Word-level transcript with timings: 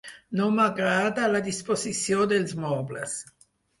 No 0.37 0.45
m'agrada 0.59 1.27
la 1.33 1.41
disposició 1.49 2.25
dels 2.33 2.57
mobles. 2.65 3.19